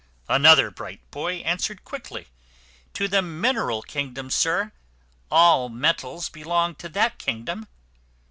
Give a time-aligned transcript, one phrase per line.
[0.27, 2.25] Another bright boy answered quick ly,
[2.95, 4.71] "To the min er al kingdom, sir!
[5.29, 7.67] All metals belong to that kingdom."